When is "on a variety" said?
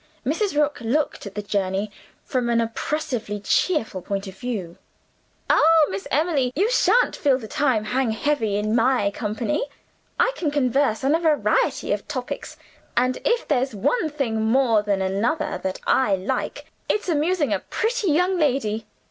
11.03-11.91